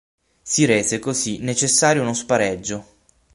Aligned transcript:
Si 0.41 0.65
rese 0.65 0.97
così 0.97 1.37
necessario 1.41 2.01
uno 2.01 2.15
spareggio. 2.15 2.85